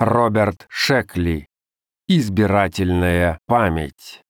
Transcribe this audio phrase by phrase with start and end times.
[0.00, 1.46] Роберт Шекли.
[2.08, 4.22] Избирательная память.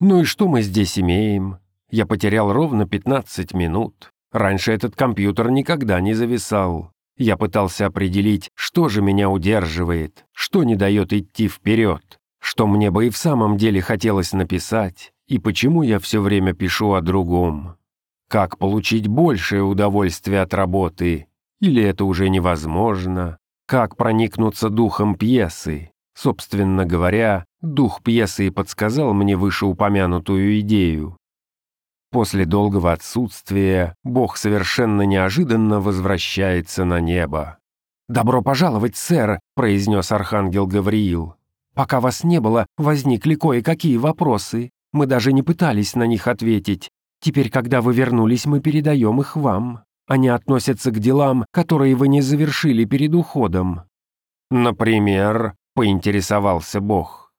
[0.00, 1.60] Ну и что мы здесь имеем?
[1.88, 4.10] Я потерял ровно 15 минут.
[4.30, 6.92] Раньше этот компьютер никогда не зависал.
[7.16, 13.06] Я пытался определить, что же меня удерживает, что не дает идти вперед, что мне бы
[13.06, 17.78] и в самом деле хотелось написать, и почему я все время пишу о другом.
[18.28, 21.28] Как получить большее удовольствие от работы?
[21.60, 23.38] Или это уже невозможно?
[23.68, 25.90] Как проникнуться духом пьесы?
[26.14, 31.18] Собственно говоря, дух пьесы и подсказал мне вышеупомянутую идею.
[32.10, 37.58] После долгого отсутствия Бог совершенно неожиданно возвращается на небо.
[38.08, 41.34] «Добро пожаловать, сэр»,— произнес архангел Гавриил.
[41.74, 44.70] «Пока вас не было, возникли кое-какие вопросы.
[44.94, 46.88] Мы даже не пытались на них ответить.
[47.20, 49.84] Теперь, когда вы вернулись, мы передаем их вам.
[50.08, 53.82] Они относятся к делам, которые вы не завершили перед уходом».
[54.50, 57.30] «Например?»— поинтересовался Бог.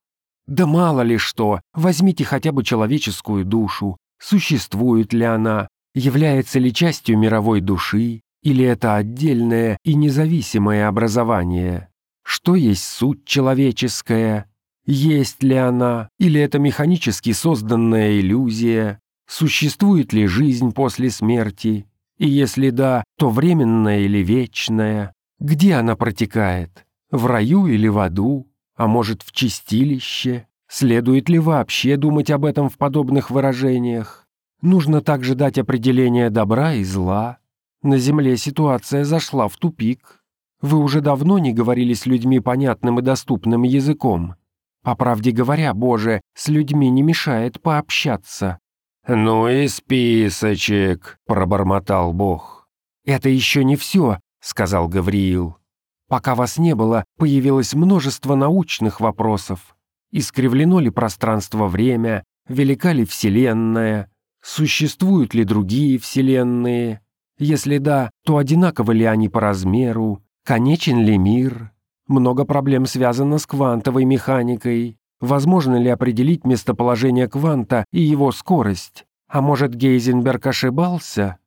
[0.47, 1.61] «Да мало ли что.
[1.73, 3.97] Возьмите хотя бы человеческую душу.
[4.21, 5.67] Существует ли она?
[5.95, 8.21] Является ли частью мировой души?
[8.43, 11.89] Или это отдельное и независимое образование?
[12.23, 14.45] Что есть суть человеческая?
[14.85, 16.09] Есть ли она?
[16.19, 18.99] Или это механически созданная иллюзия?
[19.27, 21.85] Существует ли жизнь после смерти?
[22.19, 25.13] И если да, то временная или вечная?
[25.39, 26.85] Где она протекает?
[27.09, 28.51] В раю или в аду?
[28.75, 30.45] А может, в чистилище?
[30.67, 34.27] Следует ли вообще думать об этом в подобных выражениях?
[34.61, 37.39] Нужно также дать определение добра и зла.
[37.81, 40.21] На Земле ситуация зашла в тупик.
[40.61, 44.35] Вы уже давно не говорили с людьми понятным и доступным языком.
[44.83, 48.59] По правде говоря, Боже, с людьми не мешает пообщаться.
[49.11, 52.67] «Ну и списочек»,— пробормотал Бог.
[53.05, 55.57] «Это еще не все»,— сказал Гавриил.
[56.07, 59.75] «Пока вас не было, появилось множество научных вопросов.
[60.11, 64.11] Искривлено ли пространство-время, велика ли Вселенная,
[64.43, 67.01] существуют ли другие Вселенные?
[67.39, 71.71] Если да, то одинаковы ли они по размеру, конечен ли мир?
[72.07, 74.99] Много проблем связано с квантовой механикой.
[75.19, 79.05] Возможно ли определить местоположение кванта и его скорость?
[79.29, 81.37] А может, Гейзенберг ошибался?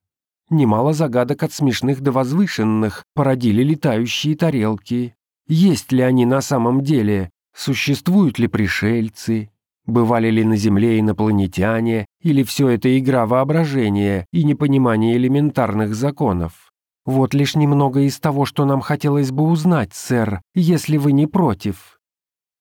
[0.50, 5.16] Немало загадок от смешных до возвышенных породили летающие тарелки.
[5.48, 7.30] Есть ли они на самом деле?
[7.54, 9.50] Существуют ли пришельцы?
[9.84, 12.06] Бывали ли на Земле инопланетяне?
[12.22, 16.70] Или все это игра воображения и непонимание элементарных законов?
[17.04, 21.98] Вот лишь немного из того, что нам хотелось бы узнать, сэр, если вы не против.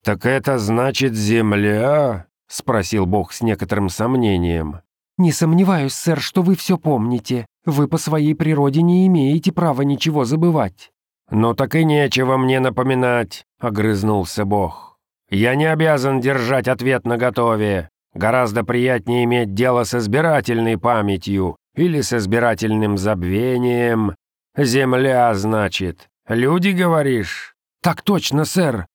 [0.03, 4.79] «Так это значит земля?»— спросил Бог с некоторым сомнением.
[5.21, 7.45] «Не сомневаюсь, сэр, что вы все помните.
[7.63, 10.89] Вы по своей природе не имеете права ничего забывать».
[11.29, 14.97] «Ну так и нечего мне напоминать»,— огрызнулся Бог.
[15.29, 17.89] «Я не обязан держать ответ наготове.
[18.15, 24.15] Гораздо приятнее иметь дело с избирательной памятью или с избирательным забвением.
[24.57, 26.09] Земля, значит.
[26.27, 28.87] Люди, говоришь?» «Так точно, сэр.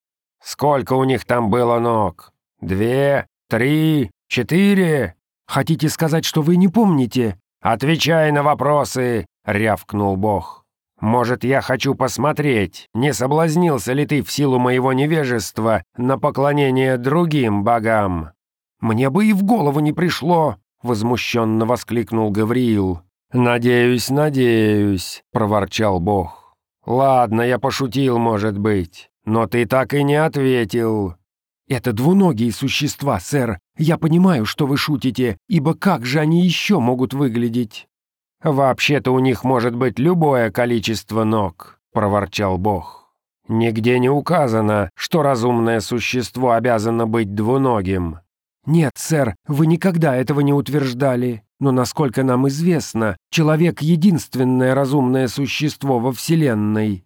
[0.43, 2.33] Сколько у них там было ног?
[2.61, 3.29] Две?
[3.49, 4.11] Три?
[4.27, 5.16] Четыре?
[5.47, 7.39] Хотите сказать, что вы не помните?
[7.63, 10.65] Отвечай на вопросы, рявкнул Бог.
[11.01, 17.65] Может, я хочу посмотреть, не соблазнился ли ты в силу моего невежества на поклонение другим
[17.65, 18.31] богам?
[18.81, 23.01] Мне бы и в голову не пришло, возмущенно воскликнул Гавриил.
[23.33, 26.55] «Надеюсь, надеюсь»,— проворчал Бог.
[26.87, 29.11] «Ладно, я пошутил, может быть.
[29.27, 31.17] «Но ты так и не ответил».
[31.69, 33.59] «Это двуногие существа, сэр.
[33.77, 37.89] Я понимаю, что вы шутите, ибо как же они еще могут выглядеть?»
[38.43, 43.11] «Вообще-то у них может быть любое количество ног»,— проворчал Бог.
[43.49, 48.21] «Нигде не указано, что разумное существо обязано быть двуногим».
[48.67, 51.43] «Нет, сэр, вы никогда этого не утверждали.
[51.59, 57.05] Но, насколько нам известно, человек— единственное разумное существо во Вселенной».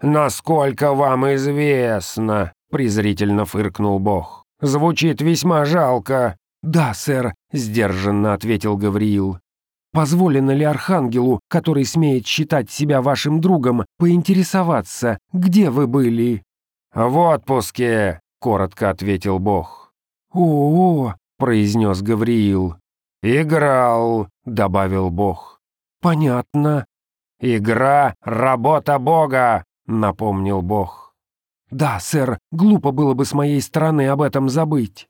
[0.00, 4.44] «Насколько вам известно»,— презрительно фыркнул Бог.
[4.60, 6.36] «Звучит весьма жалко».
[6.62, 9.38] «Да, сэр»,— сдержанно ответил Гавриил.
[9.92, 16.42] «Позволено ли Архангелу, который смеет считать себя вашим другом, поинтересоваться, где вы были?»
[16.92, 19.92] «В отпуске»,— коротко ответил Бог.
[20.32, 22.76] «О-о-о»,— произнес Гавриил.
[23.22, 25.60] «Играл»,— добавил Бог.
[26.00, 26.84] «Понятно».
[27.40, 31.07] «Игра— работа Бога», напомнил Бог.
[31.70, 35.08] «Да, сэр, глупо было бы с моей стороны об этом забыть».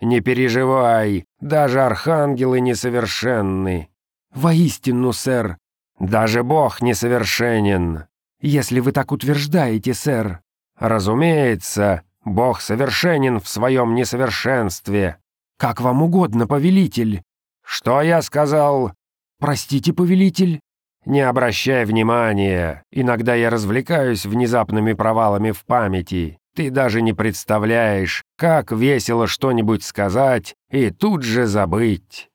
[0.00, 3.90] «Не переживай, даже архангелы несовершенны».
[4.34, 5.58] «Воистину, сэр».
[5.98, 8.06] «Даже Бог несовершенен».
[8.40, 10.40] «Если вы так утверждаете, сэр».
[10.78, 15.18] «Разумеется, Бог совершенен в своем несовершенстве».
[15.58, 17.22] «Как вам угодно, повелитель».
[17.62, 18.94] «Что я сказал?»
[19.38, 20.60] «Простите, повелитель».
[21.06, 22.82] «Не обращай внимания.
[22.90, 26.38] Иногда я развлекаюсь внезапными провалами в памяти.
[26.54, 32.28] Ты даже не представляешь, как весело что-нибудь сказать и тут же забыть».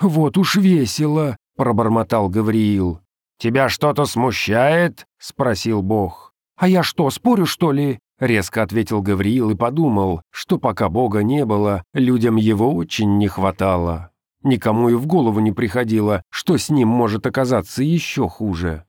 [0.00, 3.00] «Вот уж весело»,— пробормотал Гавриил.
[3.38, 6.32] «Тебя что-то смущает?»— спросил Бог.
[6.56, 11.44] «А я что, спорю, что ли?»— резко ответил Гавриил и подумал, что пока Бога не
[11.44, 14.11] было, людям его очень не хватало.
[14.44, 18.84] Никому и в голову не приходило, что с ним может оказаться еще хуже.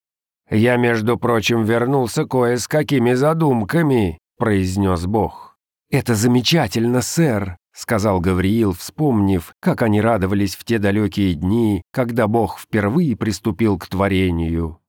[0.49, 5.57] «Я, между прочим, вернулся кое с какими задумками»,— произнес Бог.
[5.89, 12.59] «Это замечательно, сэр»,— сказал Гавриил, вспомнив, как они радовались в те далекие дни, когда Бог
[12.59, 14.79] впервые приступил к творению.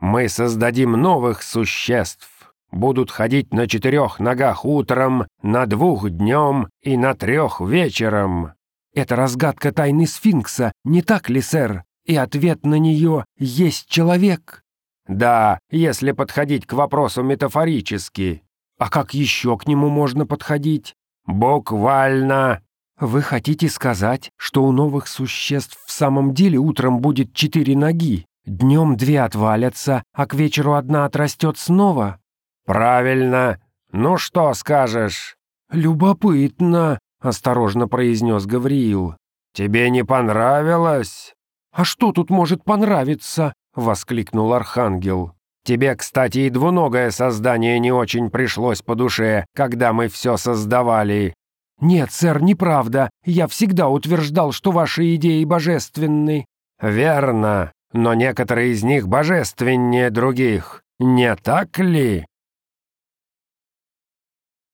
[0.00, 2.54] «Мы создадим новых существ.
[2.72, 8.55] Будут ходить на четырех ногах утром, на двух днем и на трех вечером.
[8.96, 11.84] Это разгадка тайны сфинкса, не так ли, сэр?
[12.06, 14.62] И ответ на нее есть человек.
[15.06, 18.42] Да, если подходить к вопросу метафорически.
[18.78, 20.94] А как еще к нему можно подходить?
[21.26, 22.62] Буквально.
[22.98, 28.96] Вы хотите сказать, что у новых существ в самом деле утром будет четыре ноги, днем
[28.96, 32.18] две отвалятся, а к вечеру одна отрастет снова?
[32.64, 33.60] Правильно.
[33.92, 35.36] Ну что скажешь?
[35.70, 39.16] Любопытно.— осторожно произнес Гавриил.
[39.54, 41.34] «Тебе не понравилось?»
[41.72, 45.32] «А что тут может понравиться?»— воскликнул Архангел.
[45.64, 51.34] «Тебе, кстати, и двуногое создание не очень пришлось по душе, когда мы все создавали».
[51.80, 53.10] «Нет, сэр, неправда.
[53.24, 56.46] Я всегда утверждал, что ваши идеи божественны».
[56.80, 60.82] «Верно, но некоторые из них божественнее других.
[60.98, 62.24] Не так ли?»